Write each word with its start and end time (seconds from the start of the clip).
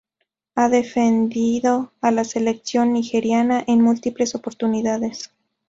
Ha 0.55 0.67
defendido 0.67 1.91
a 2.01 2.09
la 2.09 2.23
selección 2.23 2.91
nigeriana 2.93 3.63
en 3.67 3.83
múltiples 3.83 4.33
oportunidades. 4.33 5.31